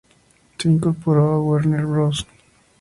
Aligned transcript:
Se 0.57 0.67
incorporó 0.67 1.27
a 1.29 1.39
Warner 1.39 1.85
Bros. 1.85 2.25